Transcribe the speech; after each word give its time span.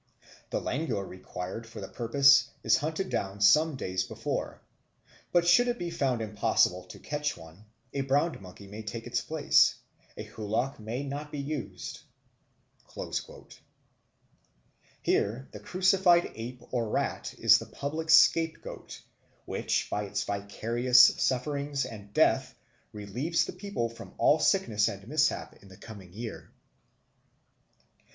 The 0.49 0.59
langur 0.59 1.05
required 1.07 1.67
for 1.67 1.79
the 1.79 1.87
purpose 1.87 2.49
is 2.63 2.77
hunted 2.77 3.11
down 3.11 3.39
some 3.39 3.75
days 3.75 4.03
before, 4.03 4.59
but 5.31 5.45
should 5.47 5.67
it 5.67 5.77
be 5.77 5.91
found 5.91 6.23
impossible 6.23 6.85
to 6.85 6.97
catch 6.97 7.37
one, 7.37 7.65
a 7.93 8.01
brown 8.01 8.41
monkey 8.41 8.65
may 8.65 8.81
take 8.81 9.05
its 9.05 9.21
place; 9.21 9.75
a 10.17 10.23
hulock 10.23 10.79
may 10.79 11.03
not 11.03 11.31
be 11.31 11.37
used." 11.37 11.99
Here 15.03 15.47
the 15.51 15.59
crucified 15.59 16.31
ape 16.33 16.63
or 16.71 16.89
rat 16.89 17.35
is 17.37 17.59
the 17.59 17.67
public 17.67 18.09
scapegoat, 18.09 19.03
which 19.45 19.87
by 19.91 20.05
its 20.05 20.23
vicarious 20.23 20.99
sufferings 21.23 21.85
and 21.85 22.11
death 22.11 22.55
relieves 22.91 23.45
the 23.45 23.53
people 23.53 23.87
from 23.87 24.15
all 24.17 24.39
sickness 24.39 24.87
and 24.87 25.07
mishap 25.07 25.57
in 25.61 25.67
the 25.67 25.77
coming 25.77 26.11
year. 26.11 26.51